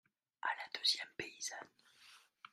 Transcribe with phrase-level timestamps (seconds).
[0.41, 1.69] A la deuxième paysanne.